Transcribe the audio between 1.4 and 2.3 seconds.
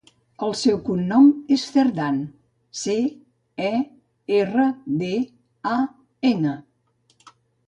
és Cerdan: